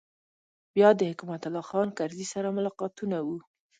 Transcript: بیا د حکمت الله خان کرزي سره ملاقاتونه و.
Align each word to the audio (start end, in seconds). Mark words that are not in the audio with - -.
بیا 0.73 0.89
د 0.99 1.01
حکمت 1.11 1.41
الله 1.45 1.63
خان 1.69 1.87
کرزي 1.97 2.25
سره 2.33 2.55
ملاقاتونه 2.57 3.17
و. 3.25 3.29